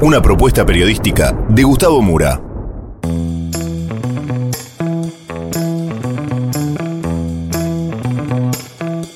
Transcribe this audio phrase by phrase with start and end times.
[0.00, 2.40] Una propuesta periodística de Gustavo Mura.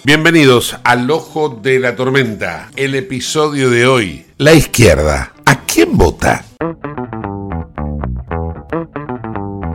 [0.04, 4.26] Bienvenidos al Ojo de la Tormenta, el episodio de hoy.
[4.38, 6.44] La izquierda, ¿a quién vota?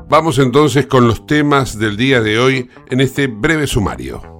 [0.09, 4.33] Vamos entonces con los temas del día de hoy en este breve sumario.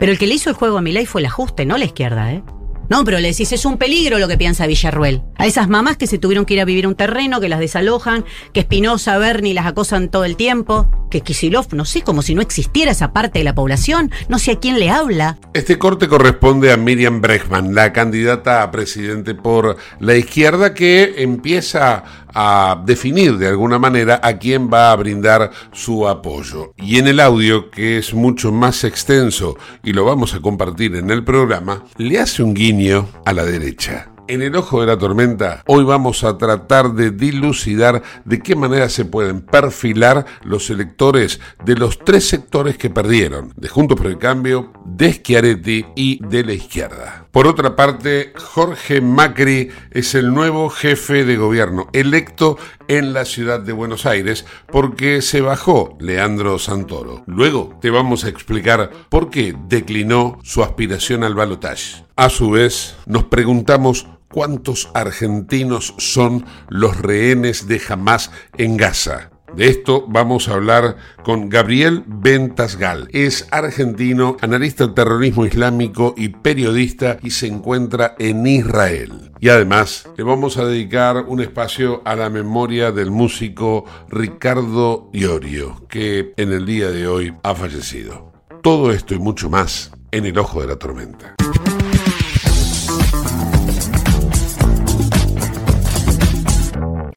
[0.00, 2.32] Pero el que le hizo el juego a Milei fue el ajuste, no la izquierda,
[2.32, 2.42] ¿eh?
[2.88, 5.22] No, pero le decís, es un peligro lo que piensa Villarruel.
[5.36, 8.24] A esas mamás que se tuvieron que ir a vivir un terreno, que las desalojan,
[8.52, 12.42] que Espinosa, Berni las acosan todo el tiempo, que Kisilov, no sé, como si no
[12.42, 15.38] existiera esa parte de la población, no sé a quién le habla.
[15.54, 22.02] Este corte corresponde a Miriam Bregman, la candidata a presidente por la izquierda que empieza
[22.34, 26.72] a definir de alguna manera a quién va a brindar su apoyo.
[26.76, 31.10] Y en el audio, que es mucho más extenso y lo vamos a compartir en
[31.10, 34.10] el programa, le hace un guiño a la derecha.
[34.30, 38.88] En el ojo de la tormenta, hoy vamos a tratar de dilucidar de qué manera
[38.88, 44.18] se pueden perfilar los electores de los tres sectores que perdieron, de Juntos por el
[44.18, 47.26] Cambio, de Schiaretti y de la izquierda.
[47.32, 52.58] Por otra parte, Jorge Macri es el nuevo jefe de gobierno electo
[52.88, 57.22] en la ciudad de Buenos Aires porque se bajó Leandro Santoro.
[57.26, 62.04] Luego te vamos a explicar por qué declinó su aspiración al balotaje.
[62.16, 69.30] A su vez, nos preguntamos cuántos argentinos son los rehenes de Hamas en Gaza.
[69.56, 73.08] De esto vamos a hablar con Gabriel Ventasgal.
[73.12, 79.32] Es argentino, analista del terrorismo islámico y periodista y se encuentra en Israel.
[79.40, 85.86] Y además le vamos a dedicar un espacio a la memoria del músico Ricardo Iorio,
[85.88, 88.32] que en el día de hoy ha fallecido.
[88.62, 91.34] Todo esto y mucho más en el ojo de la tormenta.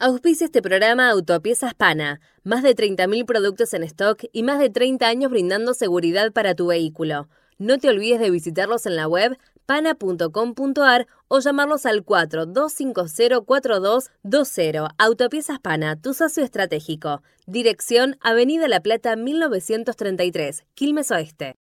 [0.06, 2.20] Auspicia este programa Autopiezas Pana.
[2.44, 6.68] Más de 30.000 productos en stock y más de 30 años brindando seguridad para tu
[6.68, 7.30] vehículo.
[7.58, 14.90] No te olvides de visitarlos en la web pana.com.ar o llamarlos al 42504220.
[14.98, 17.24] Autopiezas Pana, tu socio estratégico.
[17.48, 21.56] Dirección Avenida La Plata 1933, Quilmes Oeste.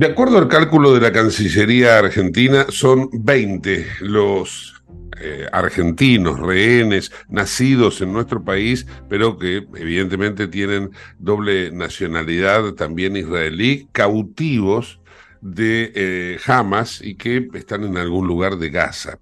[0.00, 4.82] De acuerdo al cálculo de la Cancillería Argentina, son 20 los
[5.20, 13.90] eh, argentinos, rehenes, nacidos en nuestro país, pero que evidentemente tienen doble nacionalidad, también israelí,
[13.92, 15.00] cautivos
[15.42, 19.18] de eh, Hamas y que están en algún lugar de Gaza.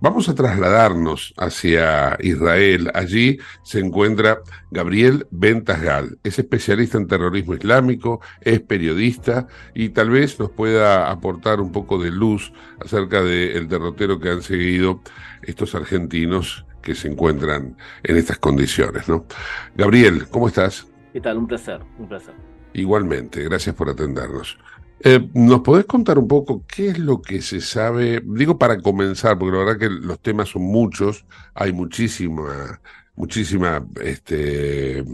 [0.00, 2.88] Vamos a trasladarnos hacia Israel.
[2.94, 4.38] Allí se encuentra
[4.70, 6.18] Gabriel Ventasgal.
[6.22, 11.98] Es especialista en terrorismo islámico, es periodista y tal vez nos pueda aportar un poco
[11.98, 15.02] de luz acerca del derrotero que han seguido
[15.42, 19.08] estos argentinos que se encuentran en estas condiciones.
[19.08, 19.26] ¿no?
[19.74, 20.86] Gabriel, ¿cómo estás?
[21.12, 21.38] ¿Qué tal?
[21.38, 22.34] Un placer, un placer.
[22.72, 24.58] Igualmente, gracias por atendernos.
[25.04, 28.20] Eh, ¿Nos podés contar un poco qué es lo que se sabe?
[28.24, 31.24] Digo para comenzar, porque la verdad que los temas son muchos,
[31.54, 32.80] hay muchísima,
[33.14, 35.04] muchísima este,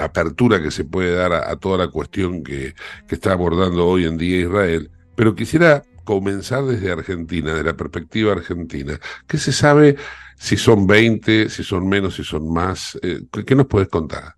[0.00, 2.74] apertura que se puede dar a, toda la cuestión que,
[3.08, 8.32] que está abordando hoy en día Israel, pero quisiera comenzar desde Argentina, de la perspectiva
[8.32, 9.00] argentina.
[9.26, 9.96] ¿Qué se sabe
[10.36, 12.98] si son 20, si son menos, si son más?
[13.02, 14.36] Eh, ¿Qué nos puedes contar?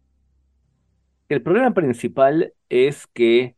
[1.28, 3.56] El problema principal es que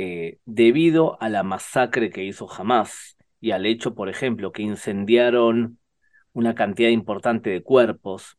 [0.00, 5.80] eh, debido a la masacre que hizo Hamas y al hecho, por ejemplo, que incendiaron
[6.32, 8.38] una cantidad importante de cuerpos,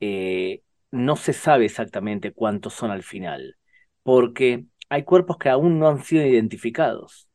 [0.00, 3.56] eh, no se sabe exactamente cuántos son al final,
[4.02, 7.30] porque hay cuerpos que aún no han sido identificados.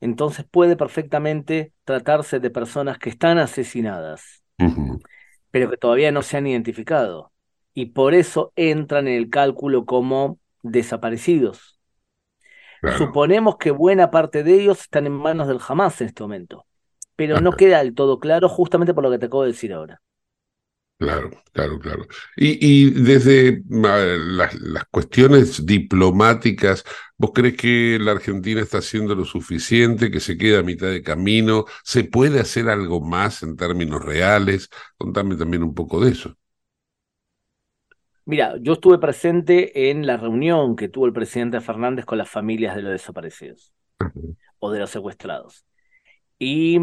[0.00, 4.42] Entonces puede perfectamente tratarse de personas que están asesinadas,
[5.52, 7.32] pero que todavía no se han identificado.
[7.72, 11.73] Y por eso entran en el cálculo como desaparecidos.
[12.98, 16.66] Suponemos que buena parte de ellos están en manos del Hamas en este momento,
[17.16, 20.00] pero no queda del todo claro justamente por lo que te acabo de decir ahora.
[20.96, 22.06] Claro, claro, claro.
[22.36, 26.84] Y, desde las, las, cuestiones diplomáticas,
[27.18, 31.02] ¿vos crees que la Argentina está haciendo lo suficiente, que se queda a mitad de
[31.02, 31.64] camino?
[31.82, 34.70] ¿Se puede hacer algo más en términos reales?
[34.96, 36.36] Contame también un poco de eso.
[38.26, 42.74] Mira, yo estuve presente en la reunión que tuvo el presidente Fernández con las familias
[42.74, 43.74] de los desaparecidos
[44.58, 45.66] o de los secuestrados.
[46.38, 46.78] Y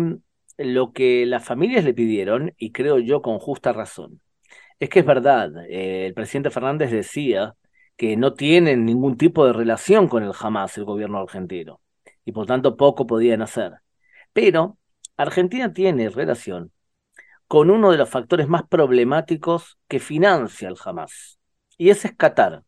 [0.57, 4.21] lo que las familias le pidieron, y creo yo con justa razón,
[4.79, 7.55] es que es verdad, eh, el presidente Fernández decía
[7.97, 11.81] que no tienen ningún tipo de relación con el Hamas, el gobierno argentino,
[12.25, 13.73] y por tanto poco podían hacer.
[14.33, 14.77] Pero
[15.17, 16.71] Argentina tiene relación
[17.51, 21.37] con uno de los factores más problemáticos que financia el Hamas,
[21.77, 22.63] y ese es Qatar.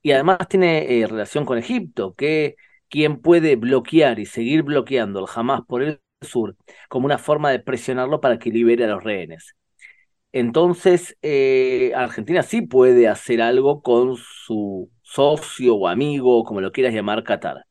[0.00, 2.56] Y además tiene eh, relación con Egipto, que
[2.88, 6.56] quien puede bloquear y seguir bloqueando el Hamas por el sur
[6.88, 9.56] como una forma de presionarlo para que libere a los rehenes.
[10.32, 16.94] Entonces, eh, Argentina sí puede hacer algo con su socio o amigo, como lo quieras
[16.94, 17.66] llamar, Qatar.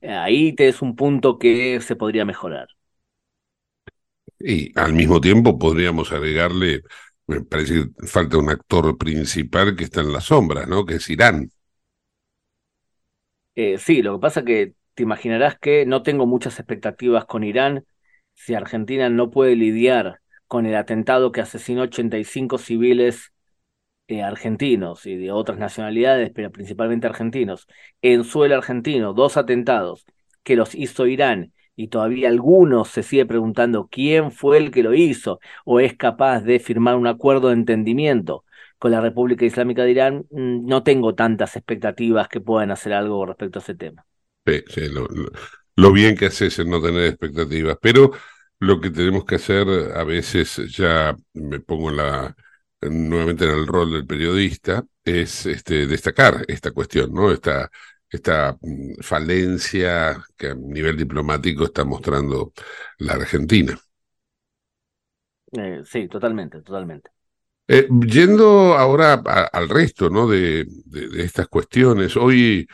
[0.00, 2.68] Ahí te es un punto que se podría mejorar.
[4.38, 6.82] Y al mismo tiempo podríamos agregarle,
[7.26, 10.84] me parece que falta un actor principal que está en las sombras, ¿no?
[10.84, 11.50] Que es Irán.
[13.54, 17.44] Eh, sí, lo que pasa es que te imaginarás que no tengo muchas expectativas con
[17.44, 17.84] Irán
[18.34, 23.32] si Argentina no puede lidiar con el atentado que asesinó 85 civiles
[24.08, 27.66] eh, argentinos y de otras nacionalidades, pero principalmente argentinos,
[28.02, 30.04] en suelo argentino, dos atentados
[30.42, 34.94] que los hizo Irán y todavía algunos se sigue preguntando quién fue el que lo
[34.94, 38.44] hizo o es capaz de firmar un acuerdo de entendimiento
[38.78, 43.24] con la República Islámica de Irán, mm, no tengo tantas expectativas que puedan hacer algo
[43.24, 44.04] respecto a ese tema.
[44.46, 44.82] Sí, sí,
[45.76, 48.10] lo, bien que haces en no tener expectativas, pero
[48.60, 51.90] lo que tenemos que hacer a veces, ya me pongo
[52.82, 57.32] nuevamente en el rol del periodista, es este, destacar esta cuestión, ¿no?
[57.32, 57.70] Esta,
[58.14, 62.52] esta mm, falencia que a nivel diplomático está mostrando
[62.98, 63.78] la Argentina.
[65.52, 67.10] Eh, sí, totalmente, totalmente.
[67.66, 69.14] Eh, yendo ahora
[69.52, 70.28] al resto ¿no?
[70.28, 70.66] de,
[71.16, 72.68] estas cuestiones, hoy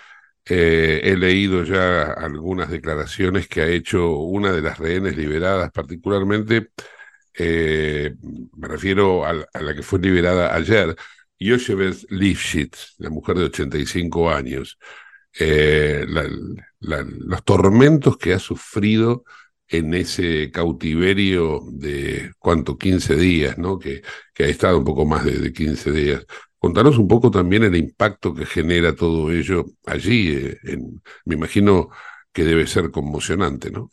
[0.44, 6.70] eh, he leído ya algunas declaraciones que ha hecho una de las rehenes liberadas, particularmente,
[7.38, 10.94] me refiero a, la que fue liberada ayer,
[11.38, 14.78] Yoshevez Lifshitz, la mujer de 85 años.
[15.38, 16.04] Eh,
[16.80, 19.24] los tormentos que ha sufrido
[19.68, 22.76] en ese cautiverio de, ¿cuánto?
[22.76, 23.78] 15 días, ¿no?
[23.78, 24.02] Que,
[24.38, 26.26] ha estado un poco más de, 15 días.
[26.58, 30.34] Contanos un poco también el impacto que genera todo ello allí.
[30.34, 31.88] Eh, en, me imagino
[32.32, 33.90] que debe ser conmocionante, ¿no?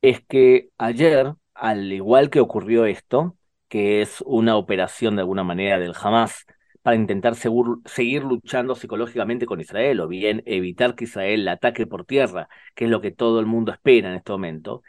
[0.00, 3.36] Es que ayer, al igual que ocurrió esto,
[3.68, 6.46] que es una operación de alguna manera del Hamas,
[6.88, 12.06] para intentar seguir luchando psicológicamente con Israel o bien evitar que Israel la ataque por
[12.06, 14.82] tierra, que es lo que todo el mundo espera en este momento.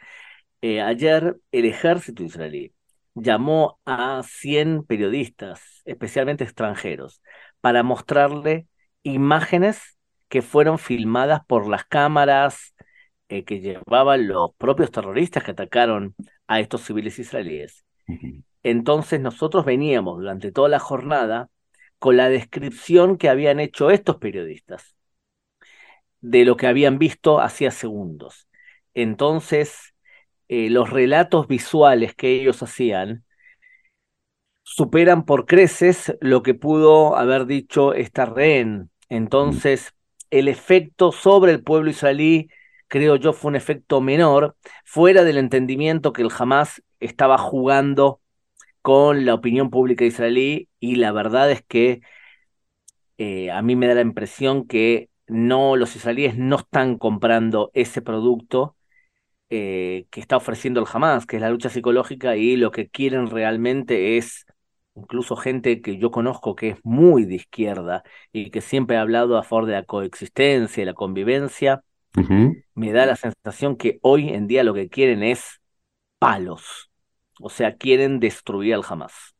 [0.62, 2.72] Eh, ayer el ejército israelí
[3.14, 7.20] llamó a 100 periodistas, especialmente extranjeros,
[7.60, 8.66] para mostrarle
[9.02, 9.98] imágenes
[10.30, 12.74] que fueron filmadas por las cámaras
[13.28, 16.14] eh, que llevaban los propios terroristas que atacaron
[16.46, 17.84] a estos civiles israelíes.
[18.62, 21.50] Entonces nosotros veníamos durante toda la jornada
[22.00, 24.96] con la descripción que habían hecho estos periodistas
[26.20, 28.48] de lo que habían visto hacía segundos.
[28.94, 29.94] Entonces,
[30.48, 33.24] eh, los relatos visuales que ellos hacían
[34.62, 38.90] superan por creces lo que pudo haber dicho esta rehén.
[39.08, 39.94] Entonces,
[40.30, 42.48] el efecto sobre el pueblo israelí,
[42.88, 48.20] creo yo, fue un efecto menor, fuera del entendimiento que el Hamas estaba jugando
[48.82, 52.00] con la opinión pública israelí y la verdad es que
[53.18, 58.02] eh, a mí me da la impresión que no los israelíes no están comprando ese
[58.02, 58.76] producto
[59.50, 63.28] eh, que está ofreciendo el Hamas, que es la lucha psicológica y lo que quieren
[63.30, 64.46] realmente es
[64.94, 69.38] incluso gente que yo conozco que es muy de izquierda y que siempre ha hablado
[69.38, 71.82] a favor de la coexistencia y la convivencia,
[72.74, 75.60] me da la sensación que hoy en día lo que quieren es
[76.18, 76.89] palos.
[77.40, 79.34] O sea, quieren destruir al Hamas.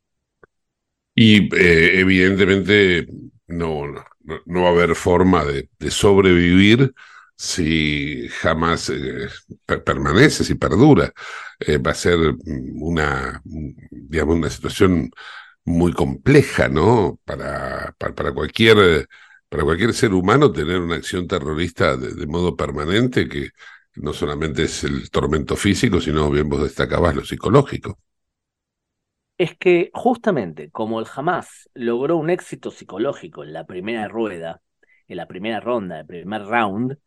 [1.15, 3.07] Y eh, evidentemente
[3.47, 3.83] no,
[4.45, 6.93] no, va a haber forma de, sobrevivir
[7.35, 9.27] si jamás eh,
[9.85, 11.11] permanece, si perdura.
[11.59, 15.11] Eh, va a ser una, digamos, una situación
[15.65, 17.19] muy compleja, ¿no?
[17.25, 19.07] Para, para, cualquier,
[19.49, 23.49] para cualquier ser humano tener una acción terrorista de, modo permanente que
[23.95, 27.97] no solamente es el tormento físico, sino bien vos destacabas lo psicológico.
[29.37, 34.61] Es que justamente como el Hamas logró un éxito psicológico en la primera rueda,
[35.07, 36.97] en la primera ronda, el primer round,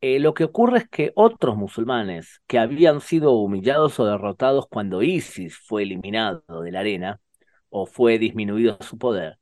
[0.00, 5.02] eh, lo que ocurre es que otros musulmanes que habían sido humillados o derrotados cuando
[5.02, 7.20] ISIS fue eliminado de la arena,
[7.70, 9.38] o fue disminuido su poder.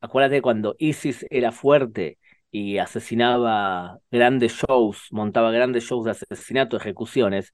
[0.00, 2.18] Acuérdate cuando ISIS era fuerte
[2.54, 7.52] y asesinaba grandes shows, montaba grandes shows de asesinato, ejecuciones,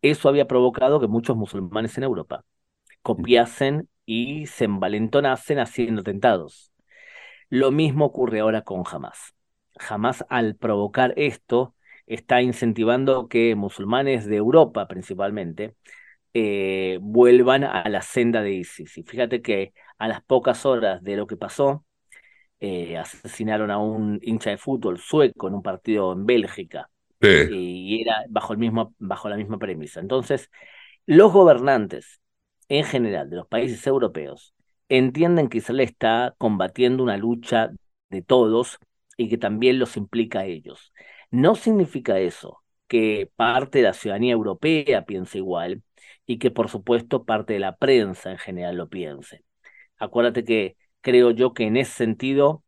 [0.00, 2.44] eso había provocado que muchos musulmanes en Europa
[3.02, 6.72] copiasen y se envalentonasen haciendo atentados.
[7.50, 9.34] Lo mismo ocurre ahora con Hamas.
[9.88, 11.74] Hamas al provocar esto
[12.06, 15.74] está incentivando que musulmanes de Europa principalmente
[16.32, 18.98] eh, vuelvan a la senda de ISIS.
[18.98, 21.84] Y fíjate que a las pocas horas de lo que pasó,
[22.60, 26.90] eh, asesinaron a un hincha de fútbol sueco en un partido en Bélgica.
[27.20, 30.00] Y era bajo, el mismo, bajo la misma premisa.
[30.00, 30.50] Entonces,
[31.04, 32.20] los gobernantes
[32.68, 34.54] en general de los países europeos
[34.88, 37.70] entienden que Israel está combatiendo una lucha
[38.10, 38.78] de todos
[39.16, 40.92] y que también los implica a ellos.
[41.30, 45.82] No significa eso que parte de la ciudadanía europea piense igual,
[46.28, 49.44] y que por supuesto parte de la prensa en general lo piense.
[49.96, 52.62] Acuérdate que creo yo que en ese sentido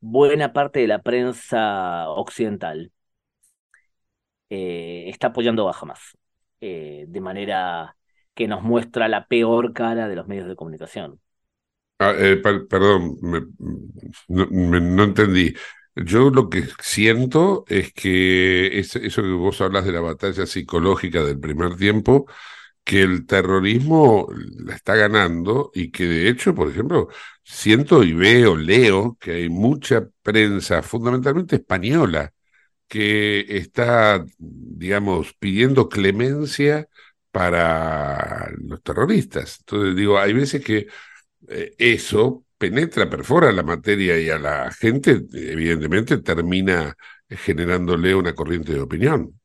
[0.00, 2.92] buena parte de la prensa occidental
[4.48, 6.16] eh, está apoyando a Hamas
[6.60, 7.96] eh, de manera
[8.34, 11.20] que nos muestra la peor cara de los medios de comunicación.
[11.98, 13.18] Ah, eh, perdón,
[14.28, 15.54] no, entendí.
[15.94, 21.38] Yo lo que siento es que eso que vos hablas de la batalla psicológica del
[21.38, 22.26] primer tiempo,
[22.90, 24.28] que el terrorismo
[24.58, 27.08] la está ganando y que de hecho, por ejemplo,
[27.44, 32.32] siento y veo, leo que hay mucha prensa, fundamentalmente española,
[32.88, 36.88] que está, digamos, pidiendo clemencia
[37.30, 39.58] para los terroristas.
[39.60, 40.88] Entonces digo, hay veces que
[41.48, 46.96] eh, eso penetra, perfora la materia y a la gente, evidentemente, termina
[47.28, 49.39] generándole una corriente de opinión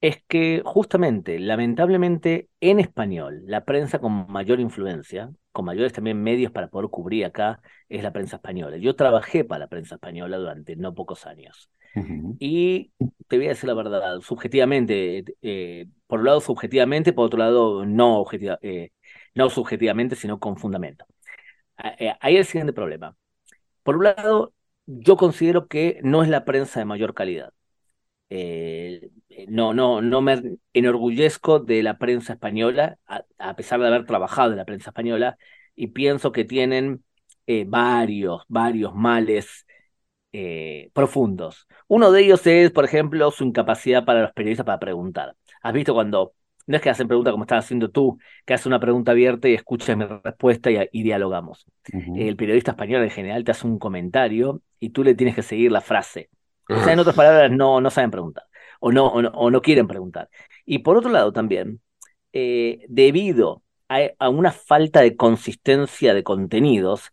[0.00, 6.52] es que justamente, lamentablemente, en español, la prensa con mayor influencia, con mayores también medios
[6.52, 8.78] para poder cubrir acá, es la prensa española.
[8.78, 11.70] Yo trabajé para la prensa española durante no pocos años.
[12.38, 12.92] Y
[13.26, 17.84] te voy a decir la verdad, subjetivamente, eh, por un lado subjetivamente, por otro lado
[17.84, 18.24] no,
[18.62, 18.90] eh,
[19.34, 21.04] no subjetivamente, sino con fundamento.
[21.98, 23.16] Eh, ahí el siguiente problema.
[23.82, 24.54] Por un lado,
[24.86, 27.52] yo considero que no es la prensa de mayor calidad.
[28.30, 29.10] Eh,
[29.48, 34.58] no, no, no me enorgullezco de la prensa española, a, pesar de haber trabajado en
[34.58, 35.36] la prensa española,
[35.74, 37.04] y pienso que tienen
[37.46, 39.66] eh, varios, varios males
[40.32, 41.66] eh, profundos.
[41.88, 45.34] Uno de ellos es, por ejemplo, su incapacidad para los periodistas para preguntar.
[45.62, 46.34] ¿Has visto cuando,
[46.66, 49.54] no es que hacen preguntas como estás haciendo tú, que hace una pregunta abierta y
[49.54, 51.66] escuchas mi respuesta y, dialogamos?
[52.16, 55.72] El periodista español en general te hace un comentario y tú le tienes que seguir
[55.72, 56.30] la frase.
[56.68, 58.44] O sea, en otras palabras, no, no saben preguntar
[58.80, 60.28] o no, o no, quieren preguntar.
[60.66, 61.80] Y por otro lado también,
[62.32, 67.12] eh, debido a, una falta de consistencia de contenidos,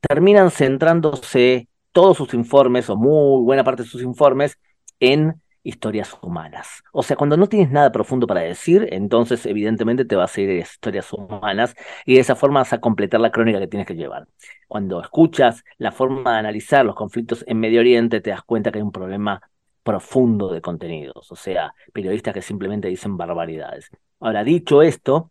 [0.00, 4.58] terminan centrándose todos sus informes, o muy buena parte de sus informes,
[5.00, 6.82] en historias humanas.
[6.92, 10.50] O sea, cuando no tienes nada profundo para decir, entonces evidentemente te vas a ir
[10.50, 11.74] a historias humanas
[12.04, 14.28] y de esa forma vas a completar la crónica que tienes que llevar.
[14.68, 18.78] Cuando escuchas la forma de analizar los conflictos en Medio Oriente, te das cuenta que
[18.78, 19.42] hay un problema
[19.86, 23.88] profundo de contenidos, o sea, periodistas que simplemente dicen barbaridades.
[24.18, 25.30] Ahora, dicho esto,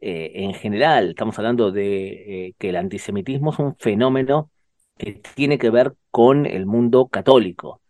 [0.00, 4.50] eh, en general estamos hablando de eh, que el antisemitismo es un fenómeno
[4.96, 7.82] que tiene que ver con el mundo católico.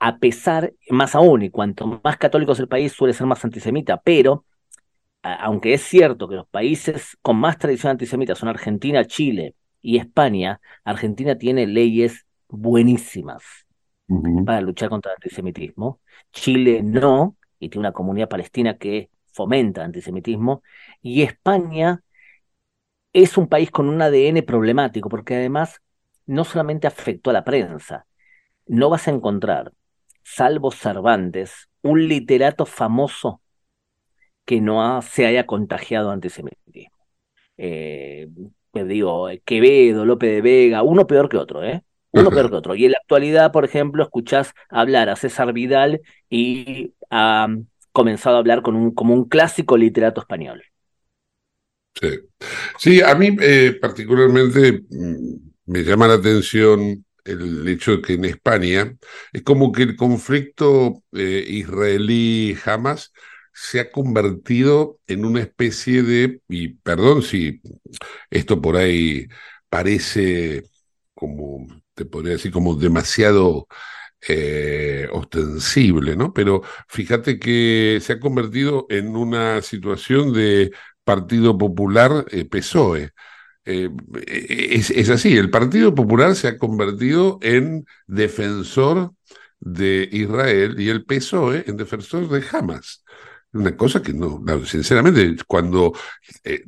[0.00, 4.00] A pesar, más aún, y cuanto más católico es el país, suele ser más antisemita,
[4.02, 4.44] pero
[5.22, 10.60] aunque es cierto que los países con más tradición antisemita son Argentina, Chile y España,
[10.84, 13.67] Argentina tiene leyes buenísimas
[14.44, 16.00] para luchar contra el antisemitismo.
[16.32, 20.62] Chile no, y tiene una comunidad palestina que fomenta antisemitismo.
[21.02, 22.02] Y España
[23.12, 25.80] es un país con un ADN problemático, porque además
[26.26, 28.06] no solamente afectó a la prensa,
[28.66, 29.72] no vas a encontrar,
[30.24, 33.42] salvo Cervantes, un literato famoso
[34.44, 36.96] que no se haya contagiado antisemitismo.
[37.58, 38.28] Eh,
[38.74, 41.84] digo, Quevedo, López de Vega, uno peor que otro, ¿eh?
[42.12, 42.74] Uno peor que otro.
[42.74, 46.00] Y en la actualidad, por ejemplo, escuchás hablar a César Vidal
[46.30, 47.48] y ha
[47.92, 50.62] comenzado a hablar con un, como un clásico literato español.
[52.00, 52.08] Sí,
[52.78, 55.34] sí a mí eh, particularmente mm,
[55.66, 58.96] me llama la atención el hecho de que en España
[59.32, 63.12] es como que el conflicto eh, israelí-Hamas
[63.52, 67.60] se ha convertido en una especie de, y perdón si
[68.30, 69.26] esto por ahí
[69.68, 70.62] parece
[71.14, 71.66] como,
[71.98, 73.66] te podría decir, como demasiado
[74.28, 76.32] eh, ostensible, ¿no?
[76.32, 80.72] Pero fíjate que se ha convertido en una situación de
[81.04, 83.10] Partido Popular eh, PSOE.
[83.64, 83.90] Eh,
[84.26, 89.12] es, es, así, el Partido Popular se ha convertido en defensor
[89.60, 93.04] de Israel y el PSOE en defensor de Hamas.
[93.52, 95.92] Una cosa que no, sinceramente, cuando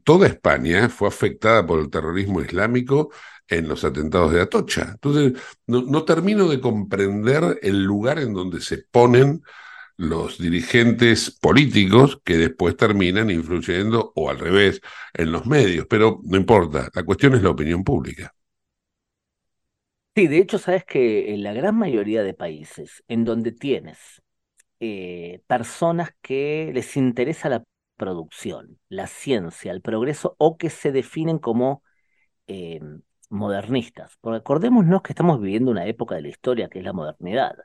[0.05, 3.11] toda España fue afectada por el terrorismo islámico
[3.51, 4.91] en los atentados de Atocha.
[4.93, 9.43] Entonces, no, termino de comprender el lugar en donde se ponen
[9.97, 14.81] los dirigentes políticos que después terminan influyendo, o al revés,
[15.13, 15.87] en los medios.
[15.89, 18.33] Pero no importa, la cuestión es la opinión pública.
[20.15, 24.23] Sí, de hecho, sabes que en la gran mayoría de países en donde tienes
[24.81, 27.65] eh, personas que les interesa la
[27.97, 31.83] producción, la ciencia, el progreso o que se definen como
[32.47, 32.81] eh,
[33.31, 34.17] modernistas.
[34.21, 37.57] Porque acordémonos que estamos viviendo una época de la historia que es la modernidad,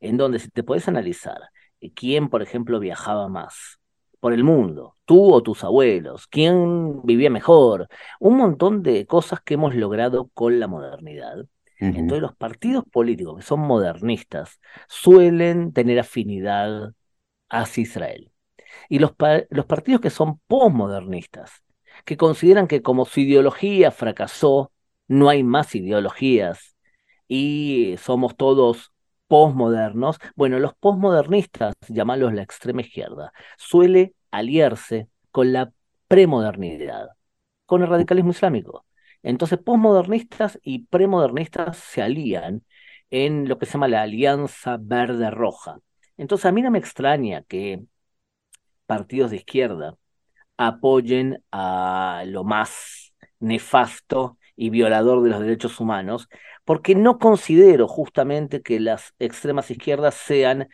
[0.00, 1.40] en donde si te puedes analizar
[1.80, 3.78] eh, quién, por ejemplo, viajaba más
[4.20, 7.88] por el mundo, tú o tus abuelos, quién vivía mejor,
[8.20, 11.46] un montón de cosas que hemos logrado con la modernidad
[11.88, 16.92] entonces los partidos políticos que son modernistas suelen tener afinidad
[17.48, 18.30] hacia Israel.
[18.88, 19.12] Y los,
[19.50, 21.64] los partidos que son posmodernistas,
[22.04, 24.71] que consideran que como su ideología fracasó,
[25.12, 26.74] no hay más ideologías
[27.28, 28.92] y somos todos
[29.28, 35.70] posmodernos, bueno, los posmodernistas, llamarlos la extrema izquierda, suele aliarse con la
[36.08, 37.08] premodernidad,
[37.66, 38.86] con el radicalismo islámico.
[39.22, 42.64] Entonces, posmodernistas y premodernistas se alían
[43.10, 45.78] en lo que se llama la Alianza Verde-Roja.
[46.16, 47.82] Entonces, a mí no me extraña que
[48.86, 49.96] partidos de izquierda
[50.56, 56.28] apoyen a lo más nefasto y violador de los derechos humanos,
[56.64, 60.68] porque no considero justamente que las extremas izquierdas sean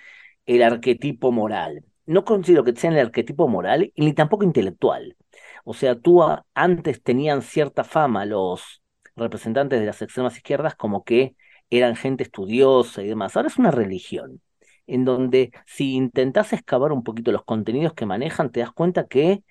[0.46, 1.84] el arquetipo moral.
[2.06, 5.16] No considero que sean el arquetipo moral ni tampoco intelectual.
[5.64, 6.22] O sea, tú
[6.54, 8.82] antes tenían cierta fama los
[9.16, 11.36] representantes de las extremas izquierdas como que
[11.70, 13.36] eran gente estudiosa y demás.
[13.36, 14.40] Ahora es una religión,
[14.86, 19.42] en donde si intentas excavar un poquito los contenidos que manejan, te das cuenta que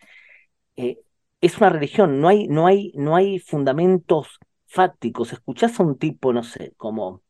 [0.78, 1.00] eh,
[1.42, 5.34] es una religión, no hay, no hay, no hay fundamentos fácticos.
[5.34, 7.22] Escuchás a un tipo, no sé, como,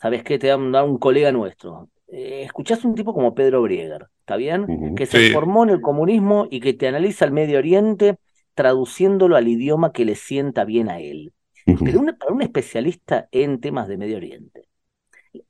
[0.00, 0.38] ¿sabes qué?
[0.38, 1.90] Te da un colega nuestro.
[2.08, 4.94] Eh, escuchás a un tipo como Pedro Brieger, ¿está bien?
[4.94, 8.18] Que se formó en el comunismo y que te analiza el Medio Oriente
[8.54, 11.32] traduciéndolo al idioma que le sienta bien a él.
[11.64, 14.68] Pero para un especialista en temas de Medio Oriente,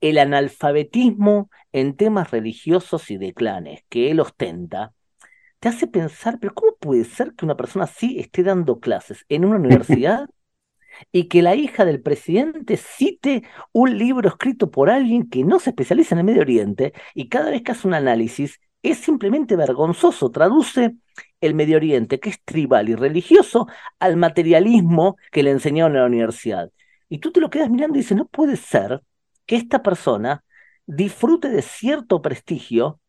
[0.01, 4.94] el analfabetismo en temas religiosos y de clanes que él ostenta,
[5.65, 9.45] te hace pensar, pero ¿cómo puede ser que una persona así esté dando clases en
[9.45, 10.29] una universidad
[11.11, 15.71] y que la hija del presidente cite un libro escrito por alguien que no se
[15.71, 20.29] especializa en el Medio Oriente y cada vez que hace un análisis es simplemente vergonzoso,
[20.29, 20.97] traduce
[21.41, 26.07] el Medio Oriente, que es tribal y religioso, al materialismo que le enseñaron en la
[26.07, 26.69] universidad.
[27.09, 29.01] Y tú te lo quedas mirando y dices, no puede ser
[29.47, 30.43] que esta persona
[30.85, 32.99] disfrute de cierto prestigio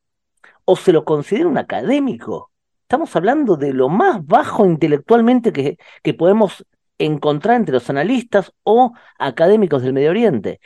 [0.65, 2.51] o se lo considere un académico.
[2.83, 6.65] Estamos hablando de lo más bajo intelectualmente que, que podemos
[6.99, 10.61] encontrar entre los analistas o académicos del Medio Oriente.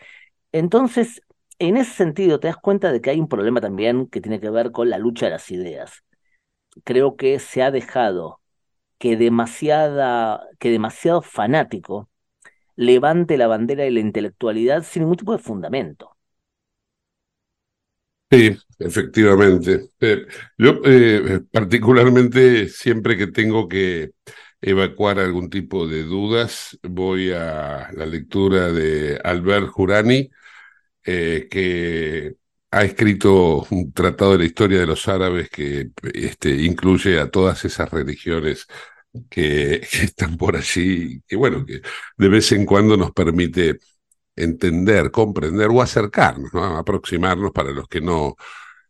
[0.52, 1.22] Entonces,
[1.58, 4.50] en ese sentido, te das cuenta de que hay un problema también que tiene que
[4.50, 6.04] ver con la lucha de las ideas.
[6.84, 8.40] Creo que se ha dejado
[8.98, 12.08] que, demasiada, que demasiado fanático
[12.76, 16.16] levante la bandera de la intelectualidad sin ningún tipo de fundamento.
[18.30, 19.90] Sí, efectivamente.
[20.00, 20.26] Eh,
[20.58, 24.12] yo eh, particularmente siempre que tengo que
[24.60, 30.30] evacuar algún tipo de dudas, voy a la lectura de Albert Jurani,
[31.04, 32.36] eh, que
[32.70, 37.64] ha escrito un tratado de la historia de los árabes que este, incluye a todas
[37.64, 38.66] esas religiones
[39.28, 41.82] que, están por allí, que bueno, que
[42.16, 43.78] de vez en cuando nos permite
[44.36, 46.78] entender, comprender o acercarnos, ¿no?
[46.78, 48.36] aproximarnos para los que no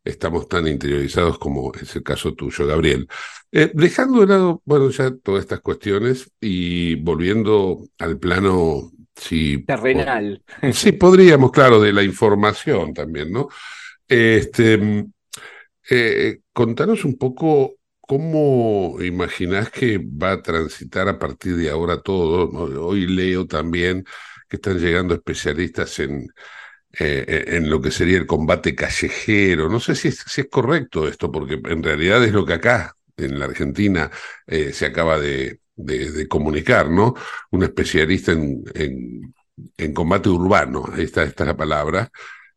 [0.04, 3.08] estamos tan interiorizados como es el caso tuyo, Gabriel.
[3.52, 10.42] Eh, dejando de lado, bueno, ya todas estas cuestiones y volviendo al plano, si, terrenal.
[10.72, 13.48] Sí, podríamos, claro, de la información también, ¿no?
[14.06, 15.06] Este,
[15.90, 22.48] eh, contanos un poco cómo imaginás que va a transitar a partir de ahora todo.
[22.84, 24.04] Hoy leo también
[24.48, 26.26] que están llegando especialistas en,
[26.98, 29.68] eh, en lo que sería el combate callejero.
[29.68, 33.44] No sé si es, correcto esto, porque en realidad es lo que acá, en la
[33.46, 34.10] Argentina,
[34.46, 35.60] eh, se acaba de,
[36.28, 37.14] comunicar, ¿no?
[37.52, 38.64] Un especialista en,
[39.76, 42.10] en, combate urbano, esta, esta es la palabra,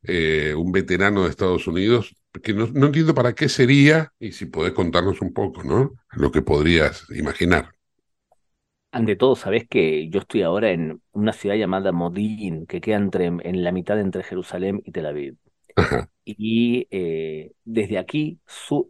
[0.03, 4.45] eh, un veterano de Estados Unidos, que no, no entiendo para qué sería, y si
[4.47, 5.93] podés contarnos un poco, ¿no?
[6.13, 7.71] Lo que podrías imaginar.
[8.93, 13.25] Ante todo, sabés que yo estoy ahora en una ciudad llamada Modín, que queda entre,
[13.25, 15.35] en la mitad entre Jerusalén y Tel Aviv.
[16.23, 18.39] Y eh, desde aquí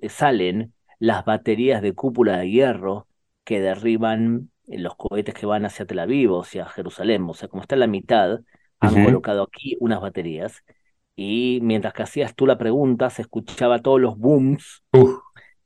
[0.09, 3.07] salen las baterías de cúpula de hierro
[3.45, 7.23] que derriban los cohetes que van hacia Tel Aviv o hacia Jerusalén.
[7.29, 8.41] O sea, como está en la mitad,
[8.81, 10.65] han colocado aquí unas baterías.
[11.15, 14.83] Y mientras que hacías tú la pregunta, se escuchaba todos los booms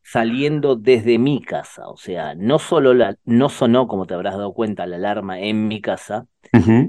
[0.07, 1.89] saliendo desde mi casa.
[1.89, 5.67] O sea, no solo la, no sonó, como te habrás dado cuenta, la alarma en
[5.67, 6.27] mi casa,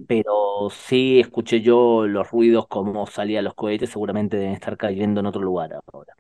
[0.07, 5.27] pero sí escuché yo los ruidos como salían los cohetes, seguramente deben estar cayendo en
[5.27, 6.15] otro lugar ahora.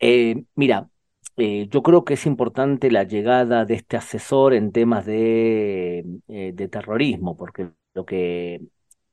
[0.00, 0.90] Eh, mira,
[1.36, 6.50] eh, yo creo que es importante la llegada de este asesor en temas de, eh,
[6.52, 8.60] de terrorismo, porque lo que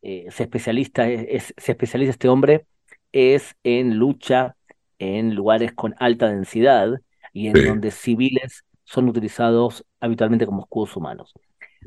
[0.01, 2.65] se, especialista es, se especializa este hombre
[3.11, 4.56] es en lucha
[4.99, 6.89] en lugares con alta densidad
[7.33, 11.33] y en donde civiles son utilizados habitualmente como escudos humanos.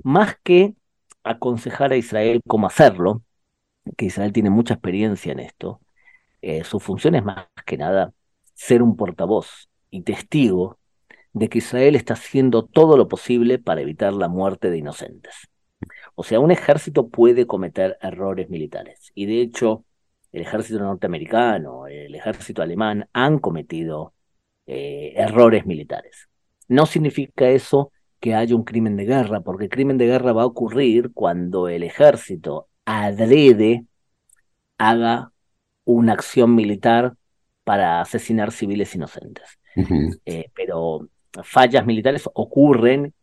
[0.05, 0.75] Más que
[1.25, 3.23] aconsejar a Israel cómo hacerlo,
[3.97, 5.81] que Israel tiene mucha experiencia en esto,
[6.43, 8.13] eh, su función es más que nada
[8.55, 10.79] ser un portavoz y testigo
[11.33, 15.49] de que Israel está haciendo todo lo posible para evitar la muerte de inocentes.
[16.15, 19.13] O sea, un ejército puede cometer errores militares.
[19.15, 19.85] Y de hecho,
[20.33, 24.15] el ejército norteamericano, el ejército alemán han cometido
[24.67, 26.29] eh, errores militares.
[26.69, 30.43] No significa eso que haya un crimen de guerra, porque el crimen de guerra va
[30.43, 33.87] a ocurrir cuando el ejército adrede
[34.79, 35.33] haga
[35.85, 37.15] una acción militar
[37.65, 39.59] para asesinar civiles inocentes.
[40.25, 41.09] Eh, pero
[41.43, 43.15] fallas militares ocurren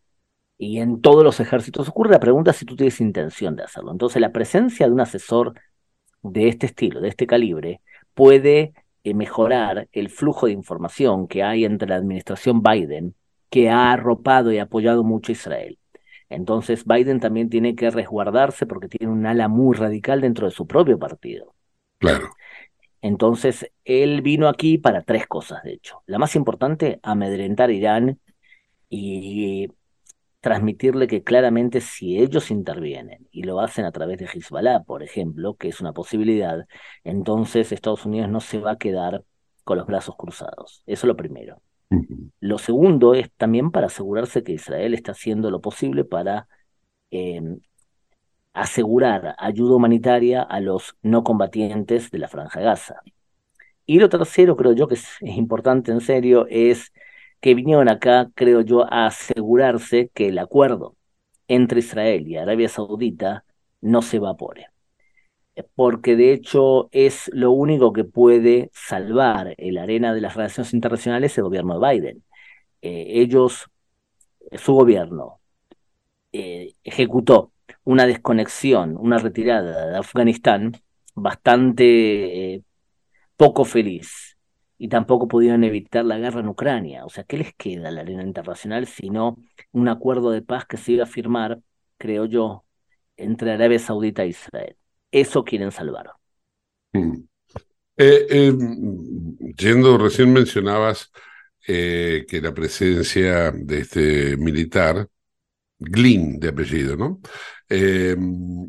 [0.56, 2.10] y en todos los ejércitos ocurre.
[2.10, 3.92] La pregunta es si tú tienes intención de hacerlo.
[3.92, 5.54] Entonces, la presencia de un asesor
[6.30, 7.80] de este estilo, de este calibre,
[8.14, 8.72] puede
[9.04, 13.14] eh, mejorar el flujo de información que hay entre la administración Biden,
[13.50, 15.78] que ha arropado y apoyado mucho a Israel.
[16.28, 20.66] Entonces Biden también tiene que resguardarse porque tiene un ala muy radical dentro de su
[20.66, 21.54] propio partido.
[21.98, 22.28] Claro.
[23.00, 26.02] Entonces, él vino aquí para tres cosas, de hecho.
[26.06, 28.20] La más importante, amedrentar a Irán
[28.88, 29.68] y
[30.40, 35.54] transmitirle que claramente si ellos intervienen y lo hacen a través de Hezbollah, por ejemplo,
[35.56, 36.66] que es una posibilidad,
[37.04, 39.24] entonces Estados Unidos no se va a quedar
[39.64, 40.82] con los brazos cruzados.
[40.86, 41.60] Eso es lo primero.
[42.40, 46.48] Lo segundo es también para asegurarse que Israel está haciendo lo posible para
[47.10, 47.60] em,
[48.52, 52.96] asegurar ayuda humanitaria a los no combatientes de la Franja Gaza.
[53.86, 56.92] Y lo tercero, creo yo que es importante en serio, es
[57.40, 60.96] que vinieron acá, creo yo, a asegurarse que el acuerdo
[61.48, 63.44] entre Israel y Arabia Saudita
[63.80, 64.68] no se evapore.
[65.74, 71.36] Porque de hecho es lo único que puede salvar el arena de las relaciones internacionales
[71.36, 72.24] el gobierno de Biden.
[72.82, 73.68] Eh, ellos,
[74.52, 75.40] su gobierno,
[76.32, 77.52] eh, ejecutó
[77.84, 80.72] una desconexión, una retirada de Afganistán
[81.14, 82.62] bastante eh,
[83.36, 84.37] poco feliz
[84.78, 87.04] y tampoco pudieron evitar la guerra en Ucrania.
[87.04, 89.36] O sea, ¿qué les queda a la arena internacional sino
[89.72, 91.60] un acuerdo de paz que se iba a firmar,
[91.98, 92.64] creo yo,
[93.16, 94.76] entre Arabia Saudita e Israel?
[95.10, 96.10] Eso quieren salvar.
[96.92, 97.24] Mm.
[97.96, 98.52] Eh, eh,
[99.56, 101.10] yendo, recién mencionabas
[101.66, 105.08] eh, que la presencia de este militar
[105.78, 107.20] Glynn de apellido, ¿no?
[107.68, 108.16] Eh,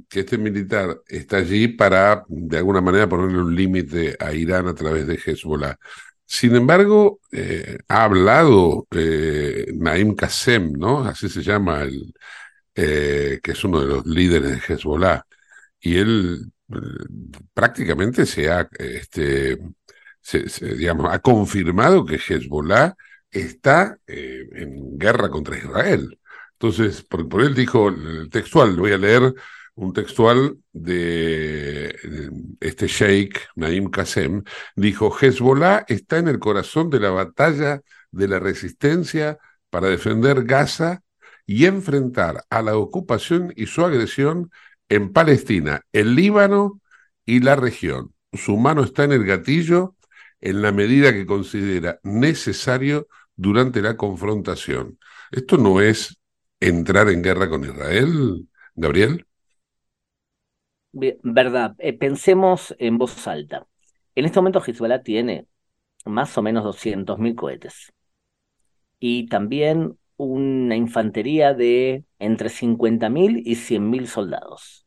[0.09, 4.75] que este militar está allí para, de alguna manera, ponerle un límite a Irán a
[4.75, 5.77] través de Hezbollah.
[6.25, 10.99] Sin embargo, eh, ha hablado eh, Naim Qasem, ¿no?
[11.03, 12.13] Así se llama, el,
[12.73, 15.23] que es uno de los líderes de Hezbollah,
[15.81, 16.51] y él
[17.53, 19.57] prácticamente se ha, este,
[20.77, 22.95] digamos, ha confirmado que Hezbollah
[23.31, 26.19] está en guerra contra Israel.
[26.61, 29.33] Entonces, por, él dijo el textual, voy a leer
[29.75, 31.95] un textual de
[32.59, 34.43] este sheikh, Naim Qasem,
[34.75, 39.37] dijo, Hezbollah está en el corazón de la batalla de la resistencia
[39.69, 41.01] para defender Gaza
[41.45, 44.51] y enfrentar a la ocupación y su agresión
[44.89, 46.81] en Palestina, el Líbano
[47.25, 48.13] y la región.
[48.33, 49.95] Su mano está en el gatillo
[50.41, 54.99] en la medida que considera necesario durante la confrontación.
[55.31, 56.18] Esto no es
[56.59, 59.25] entrar en guerra con Israel, Gabriel?
[60.91, 63.67] verdad, eh, pensemos en voz alta.
[64.15, 65.47] En este momento Hezbollah tiene
[66.05, 67.93] más o menos 200.000 cohetes
[68.99, 74.85] y también una infantería de entre 50.000 y 100.000 soldados.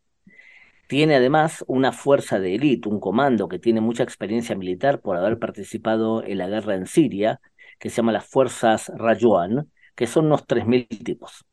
[0.88, 5.38] Tiene además una fuerza de élite, un comando que tiene mucha experiencia militar por haber
[5.38, 7.40] participado en la guerra en Siria,
[7.78, 11.46] que se llama las Fuerzas Rajuan, que son unos 3.000 tipos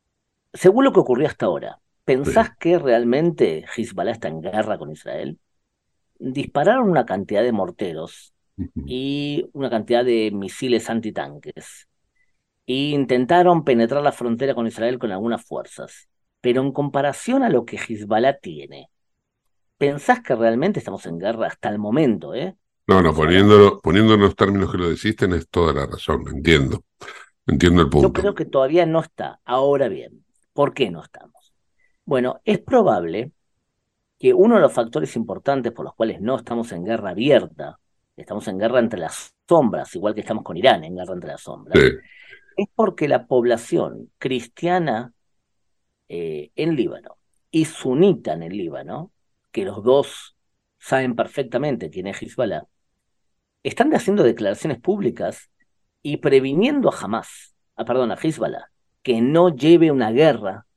[0.54, 5.40] según lo que ocurrió hasta ahora, ¿pensás que realmente Hezbollah está en guerra con Israel?
[6.18, 8.34] Dispararon una cantidad de morteros
[8.86, 11.88] y una cantidad de misiles antitanques.
[12.66, 16.10] E intentaron penetrar la frontera con Israel con algunas fuerzas.
[16.42, 18.90] Pero en comparación a lo que Hezbollah tiene,
[19.78, 22.34] ¿pensás que realmente estamos en guerra hasta el momento?
[22.34, 22.56] Eh?
[22.88, 26.84] No, no, poniéndolo, poniendo en los términos que lo decís, tenés toda la razón, entiendo.
[27.46, 28.08] Entiendo el punto.
[28.08, 29.40] Yo creo que todavía no está.
[29.44, 31.54] Ahora bien, ¿Por qué no estamos?
[32.06, 33.32] Bueno, es probable
[34.18, 37.80] que uno de los factores importantes por los cuales no estamos en guerra abierta,
[38.18, 41.42] estamos en guerra entre las sombras, igual que estamos con Irán en guerra entre las
[41.42, 41.80] sombras,
[42.58, 45.14] es porque la población cristiana
[46.10, 47.18] eh, en Líbano
[47.50, 49.12] y sunita en el Líbano,
[49.52, 50.36] que los dos
[50.78, 52.64] saben perfectamente quién es Hezbollah,
[53.64, 55.50] están haciendo declaraciones públicas
[56.02, 58.70] y previniendo a Hamas, a, perdón, a Hezbollah,
[59.10, 60.68] que no lleve una guerra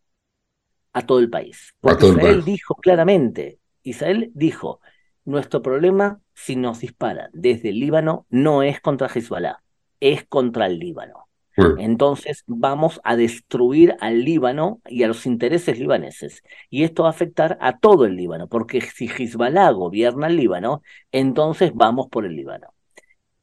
[0.95, 1.75] a todo el país.
[1.83, 4.81] Porque Israel dijo claramente, Israel dijo,
[5.27, 9.63] nuestro problema si nos disparan desde el Líbano no es contra Hezbollah,
[10.01, 11.29] es contra el Líbano.
[11.77, 16.43] Entonces vamos a destruir al Líbano y a los intereses libaneses.
[16.71, 20.81] Y esto va a afectar a todo el Líbano, porque si Hezbollah gobierna el Líbano,
[21.11, 22.73] entonces vamos por el Líbano.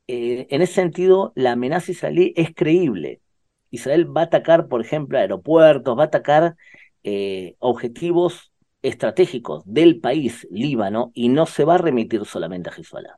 [0.07, 3.21] Eh, en ese sentido, la amenaza israelí es creíble.
[3.71, 6.55] Israel va a atacar, por ejemplo, aeropuertos, va a atacar
[7.03, 8.51] eh, objetivos
[8.81, 13.17] estratégicos del país Líbano y no se va a remitir solamente a Hezbollah.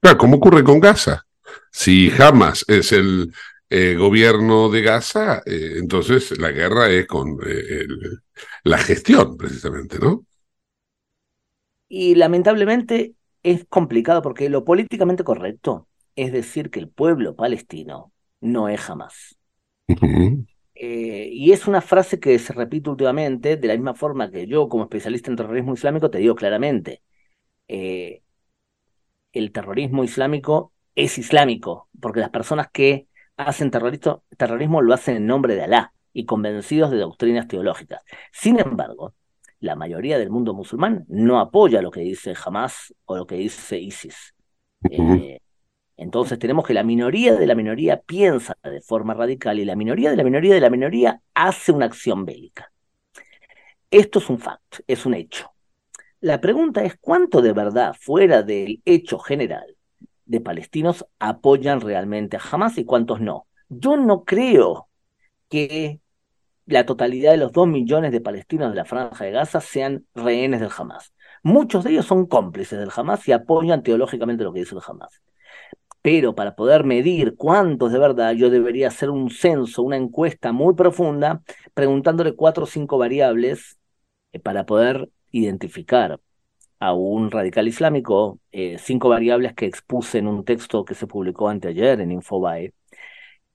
[0.00, 1.24] Claro, como ocurre con Gaza.
[1.72, 3.32] Si Hamas es el
[3.70, 7.38] eh, gobierno de Gaza, eh, entonces la guerra es con
[8.64, 10.24] la gestión, precisamente, ¿no?
[11.88, 18.68] Y lamentablemente es complicado porque lo políticamente correcto es decir que el pueblo palestino no
[18.68, 19.36] es jamás.
[20.74, 24.68] Eh, y es una frase que se repite últimamente, de la misma forma que yo,
[24.68, 27.02] como especialista en terrorismo islámico, te digo claramente,
[27.66, 28.22] eh,
[29.32, 35.54] el terrorismo islámico es islámico, porque las personas que hacen terrorismo lo hacen en nombre
[35.54, 38.02] de Alá y convencidos de doctrinas teológicas.
[38.32, 39.14] Sin embargo,
[39.60, 43.78] la mayoría del mundo musulmán no apoya lo que dice Hamas o lo que dice
[43.78, 44.34] ISIS.
[45.98, 50.10] Entonces tenemos que la minoría de la minoría piensa de forma radical y la minoría
[50.10, 52.72] de la minoría de la minoría hace una acción bélica.
[53.90, 55.50] Esto es un fact, es un hecho.
[56.20, 59.76] La pregunta es cuánto de verdad, fuera del hecho general,
[60.24, 63.48] de palestinos apoyan realmente a Hamas y cuántos no.
[63.68, 64.88] Yo no creo
[65.48, 66.00] que
[66.66, 70.60] la totalidad de los dos millones de palestinos de la franja de Gaza sean rehenes
[70.60, 71.12] del Hamas.
[71.42, 75.22] Muchos de ellos son cómplices del Hamas y apoyan teológicamente lo que dice el Hamas.
[76.02, 80.74] Pero para poder medir cuántos de verdad, yo debería hacer un censo, una encuesta muy
[80.74, 81.42] profunda,
[81.74, 83.78] preguntándole cuatro o cinco variables
[84.32, 86.20] eh, para poder identificar
[86.80, 91.48] a un radical islámico, eh, cinco variables que expuse en un texto que se publicó
[91.48, 92.72] anteayer en Infobae.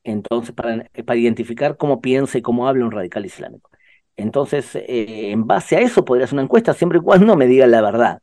[0.04, 3.70] Entonces, para, eh, para identificar cómo piensa y cómo habla un radical islámico.
[4.18, 7.82] Entonces, en base a eso podría hacer una encuesta siempre y cuando me diga la
[7.82, 8.22] verdad.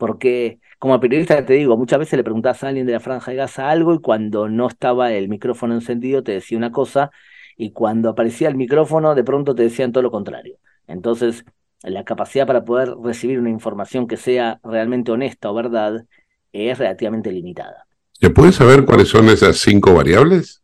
[0.00, 3.36] Porque como periodista te digo, muchas veces le preguntabas a alguien de la franja de
[3.36, 7.10] Gaza algo y cuando no estaba el micrófono encendido te decía una cosa
[7.54, 10.56] y cuando aparecía el micrófono de pronto te decían todo lo contrario.
[10.86, 11.44] Entonces,
[11.82, 16.06] la capacidad para poder recibir una información que sea realmente honesta o verdad
[16.50, 17.86] es relativamente limitada.
[18.12, 20.62] ¿Se puede saber cuáles son esas cinco variables?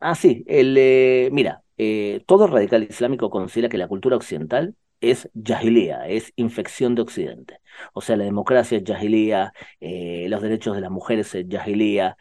[0.00, 0.44] Ah, sí.
[0.46, 4.74] El, eh, mira, eh, todo radical islámico considera que la cultura occidental
[5.10, 7.60] es jahiliya, es infección de Occidente.
[7.92, 12.16] O sea, la democracia es jahiliya, eh, los derechos de las mujeres es jahiliya,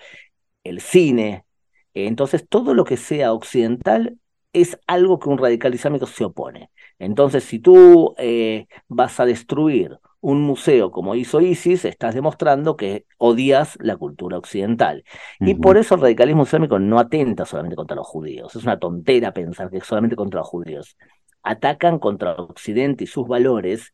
[0.64, 1.46] el cine.
[1.94, 4.18] entonces, todo lo que sea occidental
[4.54, 6.72] es algo que un radical islámico se opone.
[7.00, 13.06] Entonces, si tú eh, vas a destruir un museo como hizo ISIS, estás demostrando que
[13.18, 15.04] odias la cultura occidental.
[15.40, 18.56] Y por eso el radicalismo islámico no atenta solamente contra los judíos.
[18.56, 20.96] Es una tontera pensar que es solamente contra los judíos.
[21.44, 23.94] Atacan contra Occidente y sus valores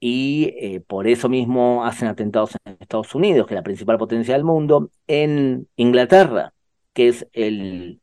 [0.00, 4.34] y eh, por eso mismo hacen atentados en Estados Unidos, que es la principal potencia
[4.34, 6.54] del mundo, en Inglaterra,
[6.94, 8.00] que es el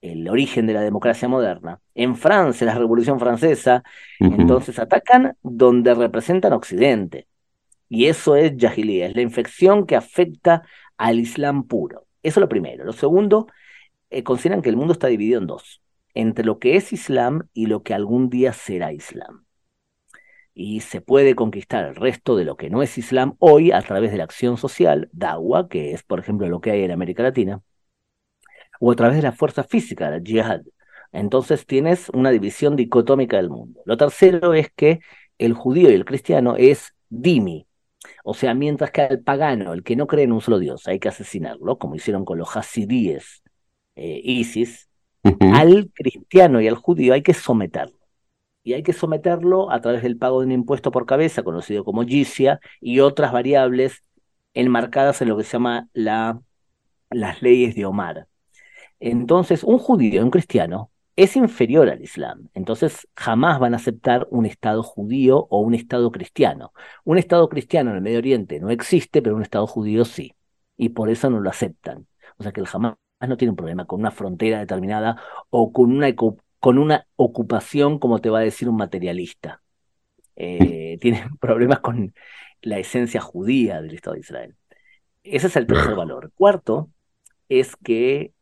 [0.00, 1.80] el origen de la democracia moderna.
[1.94, 3.82] En Francia, la Revolución Francesa,
[4.18, 7.26] entonces atacan donde representan Occidente.
[7.88, 10.62] Y eso es Yahiliya, es la infección que afecta
[10.96, 12.06] al Islam puro.
[12.22, 12.84] Eso es lo primero.
[12.84, 13.48] Lo segundo,
[14.10, 15.82] eh, consideran que el mundo está dividido en dos,
[16.14, 19.44] entre lo que es Islam y lo que algún día será Islam.
[20.54, 24.10] Y se puede conquistar el resto de lo que no es Islam hoy a través
[24.12, 27.62] de la acción social, Dawa, que es, por ejemplo, lo que hay en América Latina,
[28.80, 30.62] o a través de la fuerza física, la jihad.
[31.12, 33.80] Entonces tienes una división dicotómica del mundo.
[33.84, 35.00] Lo tercero es que
[35.38, 37.66] el judío y el cristiano es dimi,
[38.24, 40.98] o sea, mientras que al pagano, el que no cree en un solo Dios, hay
[40.98, 43.42] que asesinarlo, como hicieron con los hasidíes,
[43.96, 44.89] eh, ISIS,
[45.22, 47.98] al cristiano y al judío hay que someterlo.
[48.62, 52.04] Y hay que someterlo a través del pago de un impuesto por cabeza, conocido como
[52.04, 54.04] jizya, y otras variables
[54.54, 56.40] enmarcadas en lo que se llama la,
[57.10, 58.26] las leyes de Omar.
[59.00, 62.48] Entonces, un judío, un cristiano, es inferior al Islam.
[62.54, 66.72] Entonces, jamás van a aceptar un Estado judío o un Estado cristiano.
[67.04, 70.34] Un Estado cristiano en el Medio Oriente no existe, pero un Estado judío sí.
[70.76, 72.06] Y por eso no lo aceptan.
[72.38, 72.96] O sea que el Hamas
[73.28, 78.20] no tiene un problema con una frontera determinada o con una, con una ocupación, como
[78.20, 79.62] te va a decir un materialista.
[80.36, 82.14] Eh, tiene problemas con
[82.62, 84.56] la esencia judía del Estado de Israel.
[85.22, 86.32] Ese es el tercer valor.
[86.34, 86.90] Cuarto
[87.48, 88.32] es que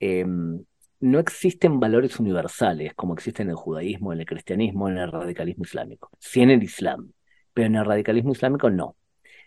[0.00, 0.64] Em,
[1.00, 5.64] no existen valores universales como existen en el judaísmo, en el cristianismo, en el radicalismo
[5.64, 6.10] islámico.
[6.18, 7.12] Sí en el islam,
[7.52, 8.96] pero en el radicalismo islámico no.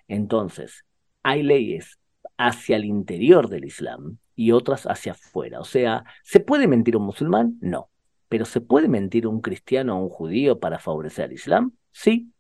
[0.07, 0.85] Entonces,
[1.23, 1.99] hay leyes
[2.37, 5.60] hacia el interior del islam y otras hacia afuera.
[5.60, 7.58] O sea, ¿se puede mentir un musulmán?
[7.62, 7.91] No.
[8.27, 11.73] ¿Pero se puede mentir un cristiano o un judío para favorecer al islam?
[11.91, 12.34] Sí.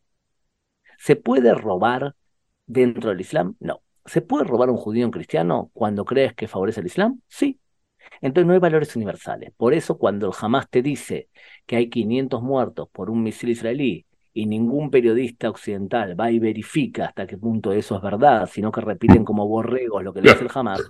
[0.97, 2.15] ¿Se puede robar
[2.65, 3.55] dentro del islam?
[3.59, 3.83] No.
[4.05, 7.21] ¿Se puede robar un judío o un cristiano cuando crees que favorece al islam?
[7.27, 7.59] Sí.
[8.19, 9.51] Entonces no hay valores universales.
[9.55, 11.29] Por eso cuando el te dice
[11.67, 17.05] que hay 500 muertos por un misil israelí y ningún periodista occidental va y verifica
[17.05, 20.43] hasta qué punto eso es verdad, sino que repiten como borregos lo que le dice
[20.45, 20.81] el Hamas.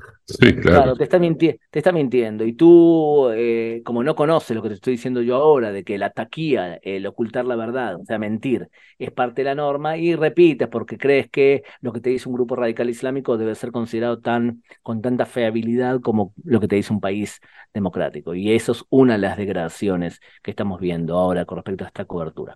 [0.61, 0.95] claro.
[0.95, 2.45] te está, te está mintiendo.
[2.45, 5.97] Y tú, eh, como no conoces lo que te estoy diciendo yo ahora, de que
[5.97, 10.15] la taquía, el ocultar la verdad, o sea, mentir, es parte de la norma, y
[10.15, 14.19] repites porque crees que lo que te dice un grupo radical islámico debe ser considerado
[14.19, 17.39] tan, con tanta feabilidad como lo que te dice un país
[17.73, 18.35] democrático.
[18.35, 22.05] Y eso es una de las degradaciones que estamos viendo ahora con respecto a esta
[22.05, 22.55] cobertura.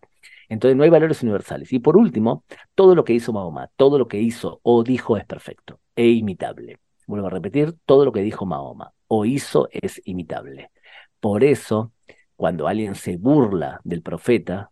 [0.50, 1.72] Entonces no hay valores universales.
[1.74, 2.44] Y por último,
[2.76, 6.80] todo lo que hizo Mahoma, todo lo que hizo o dijo es perfecto e imitable.
[7.08, 10.72] Vuelvo a repetir, todo lo que dijo Mahoma o hizo es imitable.
[11.20, 11.94] Por eso,
[12.36, 14.72] cuando alguien se burla del profeta,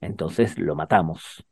[0.00, 1.44] entonces lo matamos.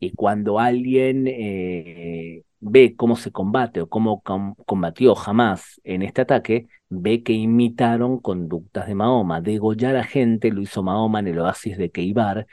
[0.00, 4.22] Y cuando alguien eh, ve cómo se combate o cómo
[4.66, 9.40] combatió jamás en este ataque, ve que imitaron conductas de Mahoma.
[9.40, 12.46] Degollar a gente lo hizo Mahoma en el oasis de Keibar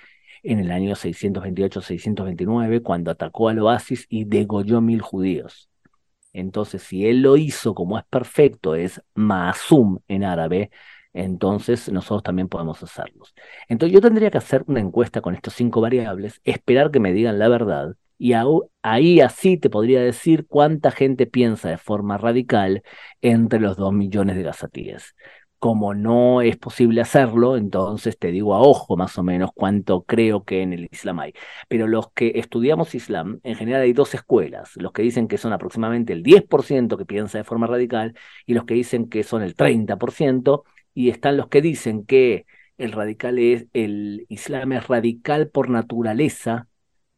[0.43, 5.69] en el año 628-629, cuando atacó al oasis y degolló mil judíos.
[6.33, 10.69] Entonces, si él lo hizo como es perfecto, es Maasum en árabe,
[11.13, 13.33] entonces nosotros también podemos hacerlos.
[13.69, 17.39] Entonces yo tendría que hacer una encuesta con estos cinco variables, esperar que me digan
[17.39, 18.33] la verdad y
[18.81, 22.83] ahí así te podría decir cuánta gente piensa de forma radical
[23.21, 25.15] entre los dos millones de gazatíes.
[25.59, 30.43] Como no es posible hacerlo, entonces te digo a ojo más o menos cuánto creo
[30.43, 31.33] que en el Islam hay.
[31.67, 35.53] Pero los que estudiamos Islam, en general hay dos escuelas, los que dicen que son
[35.53, 39.55] aproximadamente el 10% que piensa de forma radical y los que dicen que son el
[39.55, 40.63] 30%,
[40.93, 42.45] y están los que dicen que
[42.77, 46.67] el radical es, el Islam es radical por naturaleza,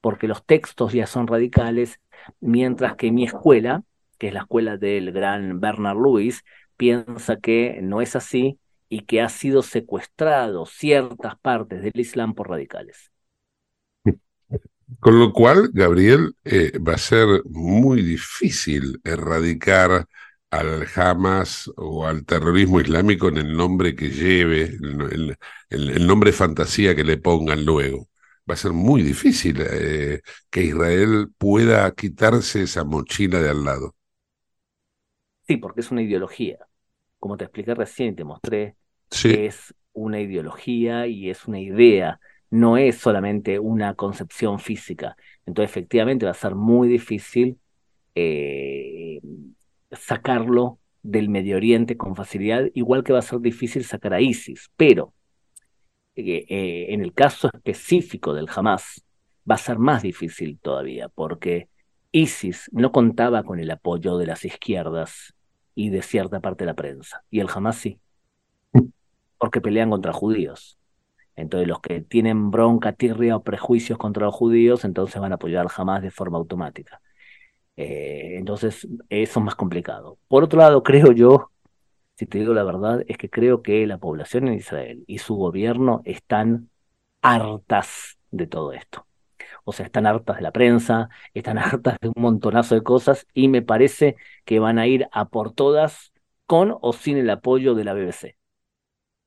[0.01, 1.99] porque los textos ya son radicales,
[2.39, 3.83] mientras que mi escuela,
[4.17, 6.43] que es la escuela del gran Bernard Lewis,
[6.75, 12.49] piensa que no es así y que ha sido secuestrado ciertas partes del Islam por
[12.49, 13.11] radicales.
[14.99, 20.07] Con lo cual, Gabriel, eh, va a ser muy difícil erradicar
[20.49, 24.77] al Hamas o al terrorismo islámico en el nombre que lleve,
[25.69, 28.07] el, nombre fantasía que le pongan luego.
[28.49, 33.95] Va a ser muy difícil eh, que Israel pueda quitarse esa mochila de al lado.
[35.47, 36.57] Sí, porque es una ideología.
[37.19, 38.75] Como te expliqué recién, te mostré,
[39.27, 42.19] que es una ideología y es una idea,
[42.49, 45.15] no es solamente una concepción física.
[45.45, 47.59] Entonces, efectivamente, va a ser muy difícil
[48.15, 49.21] eh,
[49.91, 54.69] sacarlo del Medio Oriente con facilidad, igual que va a ser difícil sacar a ISIS.
[54.75, 55.13] Pero
[56.17, 59.03] eh, en el caso específico del Hamas,
[59.49, 61.69] va a ser más difícil todavía, porque
[62.11, 65.33] ISIS no contaba con el apoyo de las izquierdas
[65.75, 67.99] y de cierta parte de la prensa, y el Hamas sí,
[69.37, 70.77] porque pelean contra judíos.
[71.35, 75.61] Entonces los que tienen bronca, tirria o prejuicios contra los judíos, entonces van a apoyar
[75.61, 76.99] al Hamas de forma automática.
[77.77, 80.17] Eh, entonces, eso es más complicado.
[80.27, 81.51] Por otro lado, creo yo,
[82.17, 85.35] si te digo la verdad, es que creo que la población en Israel y su
[85.35, 86.69] gobierno están
[87.21, 89.05] hartas de todo esto.
[89.63, 93.49] O sea, están hartas de la prensa, están hartas de un montonazo de cosas y
[93.49, 94.15] me parece
[94.45, 96.11] que van a ir a por todas
[96.47, 98.35] con o sin el apoyo de la BBC.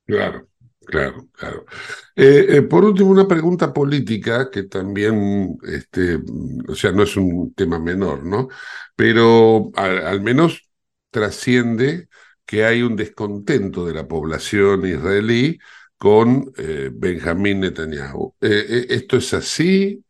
[0.07, 0.49] Claro.
[0.87, 1.67] Claro, claro.
[2.17, 6.19] Eh, eh, por último, una pregunta política que también, este,
[6.67, 8.49] o sea, no es un tema menor, ¿no?
[8.97, 10.69] Pero al, menos
[11.11, 12.09] trasciende
[12.51, 15.61] que hay un descontento de la población israelí
[15.97, 18.35] con eh, Benjamín Netanyahu.
[18.41, 20.05] ¿Esto es así?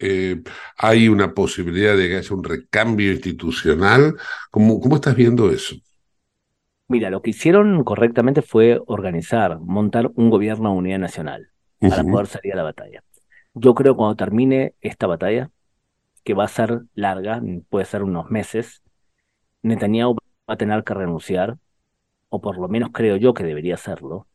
[0.79, 4.17] ¿Hay una posibilidad de que haya un recambio institucional?
[4.51, 5.77] ¿Cómo, cómo estás viendo eso?
[6.89, 12.27] Mira, lo que hicieron correctamente fue organizar, montar un gobierno de unidad nacional para poder
[12.27, 13.05] salir a la batalla.
[13.53, 15.51] Yo creo que cuando termine esta batalla,
[16.25, 18.81] que va a ser larga, puede ser unos meses,
[19.61, 21.59] Netanyahu va a tener que renunciar,
[22.31, 24.27] o por lo menos creo yo que debería hacerlo,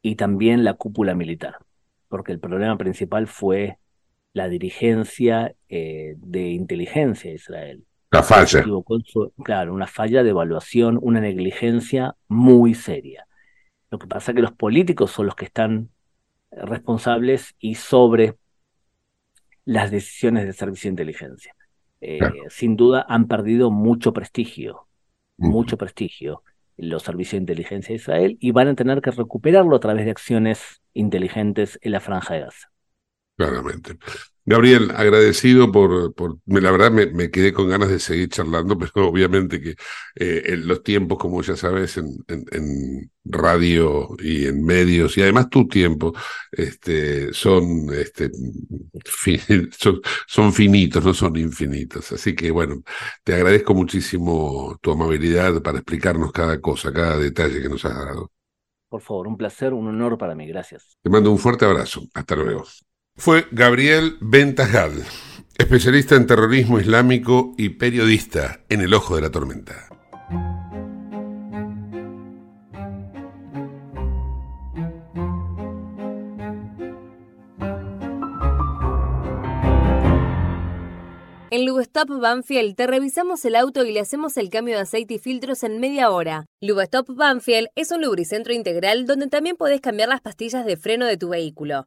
[0.00, 1.58] y también la cúpula militar,
[2.08, 3.78] porque el problema principal fue
[4.32, 7.84] la dirigencia eh, de inteligencia de Israel.
[8.10, 8.64] La falla.
[9.44, 13.26] claro, una falla de evaluación, una negligencia muy seria.
[13.90, 15.90] Lo que pasa es que los políticos son los que están
[16.50, 18.36] responsables y sobre
[19.64, 21.54] las decisiones del servicio de inteligencia.
[22.00, 22.18] Eh,
[22.48, 24.88] sin duda han perdido mucho prestigio,
[25.36, 26.42] mucho prestigio
[26.82, 30.10] los servicios de inteligencia de Israel y van a tener que recuperarlo a través de
[30.10, 32.72] acciones inteligentes en la franja de Gaza.
[33.36, 33.96] Claramente.
[34.44, 39.60] Gabriel, agradecido por, por la verdad me, quedé con ganas de seguir charlando, pero obviamente
[39.60, 39.76] que
[40.16, 45.48] eh, en los tiempos, como ya sabes, en, en, radio y en medios, y además
[45.48, 46.12] tu tiempo,
[46.50, 48.30] este, son, este,
[49.78, 52.10] son, son, finitos, no son infinitos.
[52.10, 52.82] Así que bueno,
[53.22, 58.32] te agradezco muchísimo tu amabilidad para explicarnos cada cosa, cada detalle que nos has dado.
[58.88, 60.48] Por favor, un placer, un honor para mí.
[60.48, 60.98] Gracias.
[61.00, 62.02] Te mando un fuerte abrazo.
[62.12, 62.64] Hasta luego
[63.22, 65.04] fue Gabriel Bentajal,
[65.56, 69.88] especialista en terrorismo islámico y periodista en el ojo de la tormenta.
[81.52, 85.18] En Lubestop Banfield te revisamos el auto y le hacemos el cambio de aceite y
[85.20, 86.46] filtros en media hora.
[86.60, 91.18] Lubestop Banfield es un lubricentro integral donde también podés cambiar las pastillas de freno de
[91.18, 91.86] tu vehículo.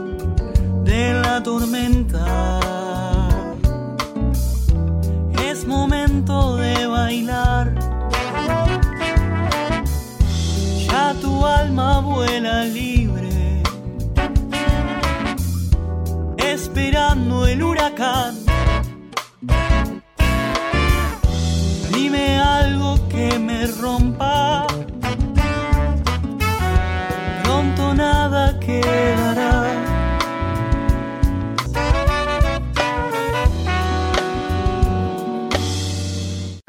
[0.91, 2.59] de la tormenta
[5.49, 7.73] es momento de bailar.
[10.87, 13.30] Ya tu alma vuela libre,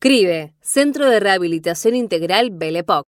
[0.00, 3.04] CRIBE, Centro de Rehabilitación Integral Belepoc.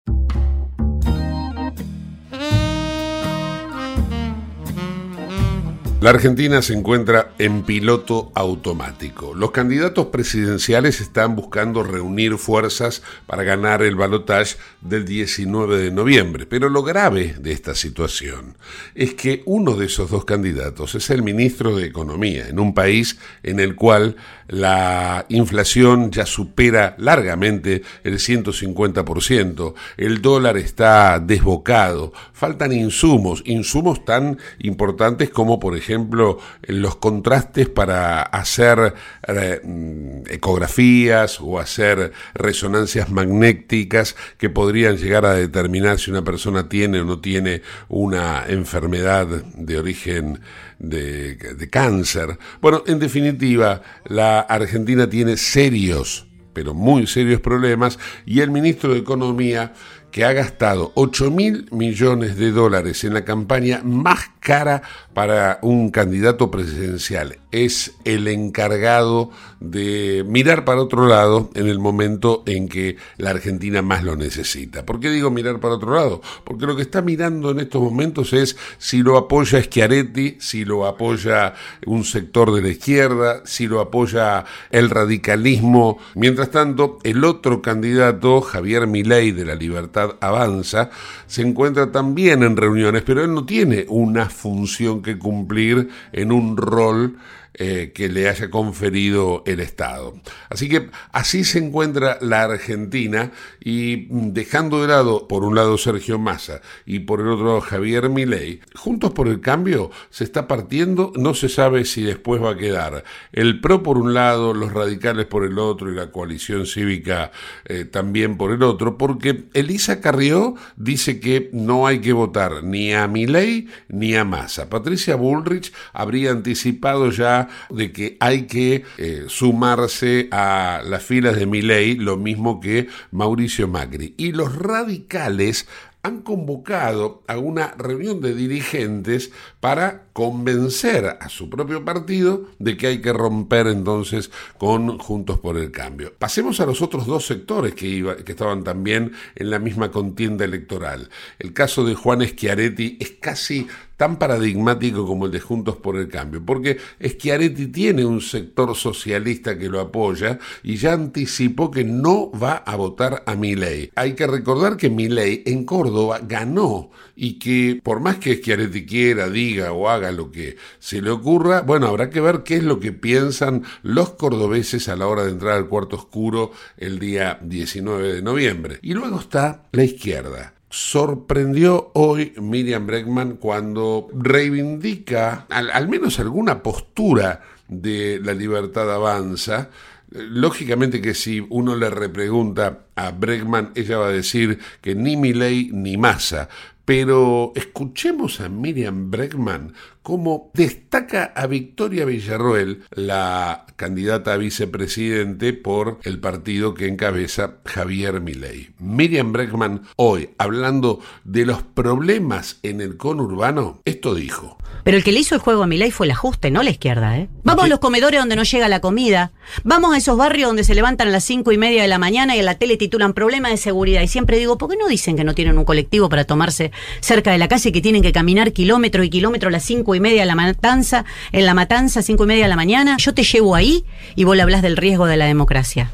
[6.06, 9.34] La Argentina se encuentra en piloto automático.
[9.34, 16.46] Los candidatos presidenciales están buscando reunir fuerzas para ganar el balotaje del 19 de noviembre.
[16.46, 18.56] Pero lo grave de esta situación
[18.94, 23.18] es que uno de esos dos candidatos es el ministro de Economía, en un país
[23.42, 24.14] en el cual
[24.48, 34.38] la inflación ya supera largamente el 150%, el dólar está desbocado, faltan insumos, insumos tan
[34.58, 38.94] importantes como por ejemplo los contrastes para hacer
[39.26, 47.00] eh, ecografías o hacer resonancias magnéticas que podrían llegar a determinar si una persona tiene
[47.00, 50.40] o no tiene una enfermedad de origen
[50.78, 52.38] de, de cáncer.
[52.60, 59.00] Bueno, en definitiva, la Argentina tiene serios, pero muy serios problemas y el ministro de
[59.00, 59.72] Economía
[60.10, 64.82] que ha gastado 8 mil millones de dólares en la campaña más cara
[65.12, 67.38] para un candidato presidencial.
[67.50, 73.82] Es el encargado de mirar para otro lado en el momento en que la Argentina
[73.82, 74.86] más lo necesita.
[74.86, 76.20] ¿Por qué digo mirar para otro lado?
[76.44, 80.86] Porque lo que está mirando en estos momentos es si lo apoya Schiaretti, si lo
[80.86, 85.98] apoya un sector de la izquierda, si lo apoya el radicalismo.
[86.14, 90.90] Mientras tanto, el otro candidato, Javier Milei de la Libertad Avanza,
[91.26, 96.56] se encuentra también en reuniones, pero él no tiene una función que cumplir en un
[96.56, 97.16] rol
[97.58, 100.20] eh, que le haya conferido el Estado.
[100.50, 103.32] Así que así se encuentra la Argentina
[103.64, 108.10] y mm, dejando de lado por un lado Sergio Massa y por el otro Javier
[108.10, 112.56] Milei, juntos por el cambio se está partiendo, no se sabe si después va a
[112.58, 117.30] quedar el PRO por un lado, los radicales por el otro y la coalición cívica
[117.64, 122.92] eh, también por el otro, porque Elisa Carrió dice que no hay que votar ni
[122.92, 124.68] a Milei ni a Massa.
[124.68, 131.46] Patricia Bullrich habría anticipado ya de que hay que eh, sumarse a las filas de
[131.46, 134.14] Milei, lo mismo que Mauricio Macri.
[134.16, 135.66] Y los radicales
[136.02, 142.86] han convocado a una reunión de dirigentes para convencer a su propio partido de que
[142.86, 146.14] hay que romper entonces con Juntos por el Cambio.
[146.18, 150.46] Pasemos a los otros dos sectores que, iba, que estaban también en la misma contienda
[150.46, 151.10] electoral.
[151.38, 156.08] El caso de Juan Schiaretti es casi tan paradigmático como el de Juntos por el
[156.08, 162.30] Cambio, porque Schiaretti tiene un sector socialista que lo apoya y ya anticipó que no
[162.30, 163.90] va a votar a Milei.
[163.94, 169.30] Hay que recordar que Milei en Córdoba ganó y que por más que Schiaretti quiera,
[169.30, 172.80] diga o haga lo que se le ocurra, bueno, habrá que ver qué es lo
[172.80, 178.14] que piensan los cordobeses a la hora de entrar al cuarto oscuro el día 19
[178.14, 178.78] de noviembre.
[178.82, 187.42] Y luego está la izquierda sorprendió hoy Miriam Bregman cuando reivindica al, menos alguna postura
[187.68, 189.70] de la libertad avanza.
[190.10, 195.70] Lógicamente que si uno le repregunta a Bregman, ella va a decir que ni Milei
[195.72, 196.48] ni Massa,
[196.84, 199.72] pero escuchemos a Miriam Bregman
[200.06, 208.20] cómo destaca a Victoria Villarroel, la candidata a vicepresidente por el partido que encabeza Javier
[208.20, 208.70] Milei.
[208.78, 214.58] Miriam Bregman hoy, hablando de los problemas en el conurbano, esto dijo.
[214.84, 217.18] Pero el que le hizo el juego a Milei fue el ajuste, no la izquierda,
[217.18, 217.28] ¿eh?
[217.42, 219.32] Vamos a los comedores donde no llega la comida.
[219.64, 222.36] Vamos a esos barrios donde se levantan a las cinco y media de la mañana
[222.36, 224.02] y en la tele titulan problema de seguridad.
[224.02, 227.32] Y siempre digo, ¿por qué no dicen que no tienen un colectivo para tomarse cerca
[227.32, 230.00] de la casa y que tienen que caminar kilómetros y kilómetros a las cinco y
[230.00, 232.96] media de la matanza, en la matanza, cinco y media de la mañana?
[232.98, 233.84] Yo te llevo ahí
[234.14, 235.90] y vos le hablas del riesgo de la democracia.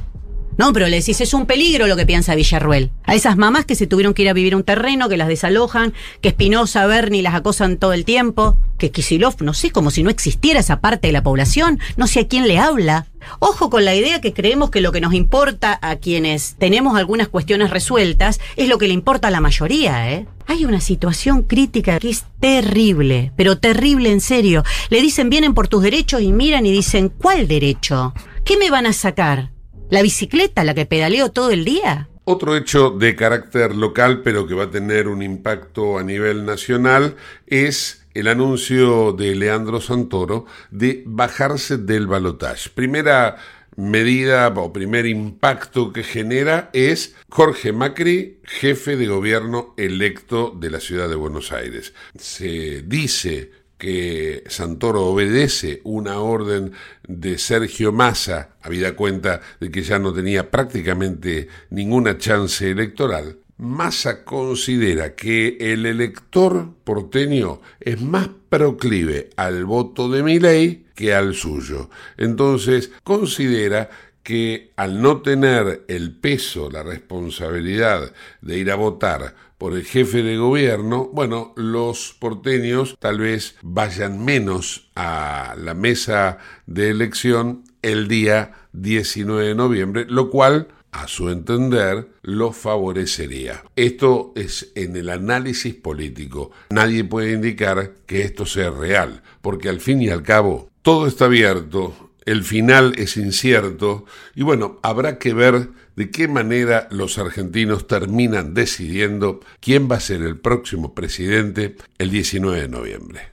[0.58, 2.90] No, pero le decís, es un peligro lo que piensa Villarruel.
[3.04, 5.94] A esas mamás que se tuvieron que ir a vivir un terreno, que las desalojan,
[6.20, 10.10] que Espinosa, Berni las acosan todo el tiempo, que Kisilov, no sé, como si no
[10.10, 13.06] existiera esa parte de la población, no sé a quién le habla.
[13.38, 17.28] Ojo con la idea que creemos que lo que nos importa a quienes tenemos algunas
[17.28, 20.26] cuestiones resueltas es lo que le importa a la mayoría, ¿eh?
[20.48, 24.64] Hay una situación crítica que es terrible, pero terrible en serio.
[24.90, 28.12] Le dicen vienen por tus derechos y miran y dicen, ¿cuál derecho?
[28.44, 29.50] ¿Qué me van a sacar?
[29.92, 32.08] ¿La bicicleta, la que pedaleo todo el día?
[32.24, 37.16] Otro hecho de carácter local, pero que va a tener un impacto a nivel nacional,
[37.46, 42.70] es el anuncio de Leandro Santoro de bajarse del balotaje.
[42.70, 43.36] Primera
[43.76, 50.80] medida o primer impacto que genera es Jorge Macri, jefe de gobierno electo de la
[50.80, 51.92] ciudad de Buenos Aires.
[52.18, 53.50] Se dice
[53.82, 56.70] que Santoro obedece una orden
[57.02, 64.24] de Sergio Massa, habida cuenta de que ya no tenía prácticamente ninguna chance electoral, Massa
[64.24, 71.90] considera que el elector porteño es más proclive al voto de Milei que al suyo.
[72.16, 73.90] Entonces considera
[74.22, 78.12] que al no tener el peso, la responsabilidad
[78.42, 84.24] de ir a votar por el jefe de gobierno, bueno, los porteños tal vez vayan
[84.24, 91.28] menos a la mesa de elección el día 19 de noviembre, lo cual a su
[91.28, 93.62] entender, lo favorecería.
[93.76, 96.50] Esto es en el análisis político.
[96.70, 101.26] Nadie puede indicar que esto sea real, porque al fin y al cabo, todo está
[101.26, 104.04] abierto, el final es incierto
[104.34, 110.00] y bueno, habrá que ver de qué manera los argentinos terminan decidiendo quién va a
[110.00, 113.32] ser el próximo presidente el 19 de noviembre.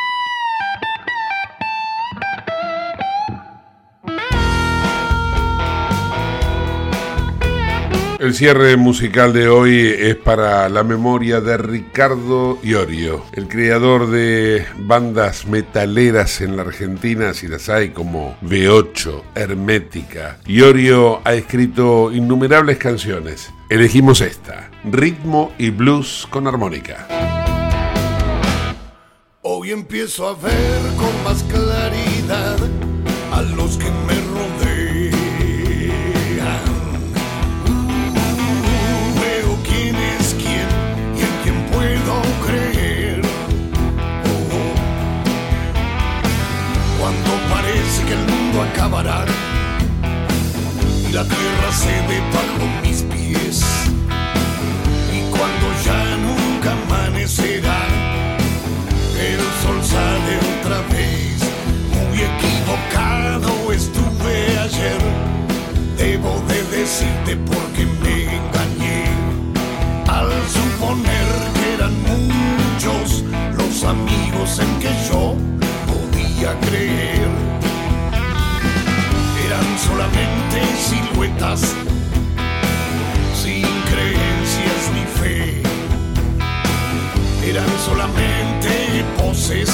[8.21, 14.63] El cierre musical de hoy es para la memoria de Ricardo Iorio, el creador de
[14.77, 20.37] bandas metaleras en la Argentina, si las hay como V8, Hermética.
[20.45, 23.49] Iorio ha escrito innumerables canciones.
[23.71, 27.07] Elegimos esta, Ritmo y Blues con armónica.
[29.41, 32.59] Hoy empiezo a ver con más claridad
[33.31, 34.30] a los que me
[51.21, 52.50] la tierra se ve
[81.59, 81.83] sin
[83.91, 85.61] creencias ni fe,
[87.45, 89.69] eran solamente poses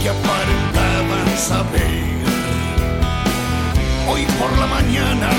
[0.00, 2.06] que aparentaban saber.
[4.08, 5.30] Hoy por la mañana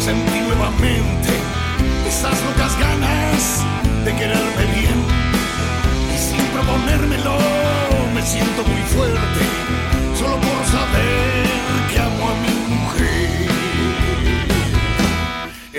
[0.00, 1.32] sentí nuevamente
[2.08, 3.62] esas locas ganas
[4.06, 4.98] de quererme bien
[6.14, 7.36] y sin proponérmelo
[8.14, 9.44] me siento muy fuerte
[10.18, 11.46] solo por saber
[11.92, 13.29] que amo a mi mujer.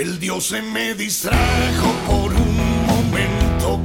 [0.02, 3.80] El Dios se me distrajo por un momento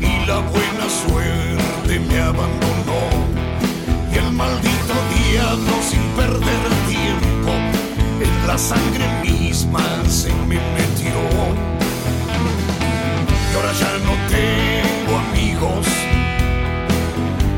[0.00, 3.02] y la buena suerte me abandonó.
[4.12, 7.52] Y el maldito diablo sin perder tiempo
[8.20, 11.14] en la sangre misma se me metió.
[13.52, 15.86] Y ahora ya no tengo amigos,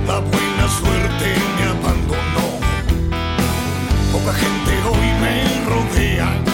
[0.07, 1.27] la buena suerte
[1.57, 2.47] me abandonó.
[4.13, 6.54] Poca gente hoy me rodea,